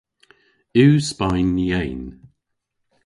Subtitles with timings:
[0.81, 2.03] Yw Spayn yeyn?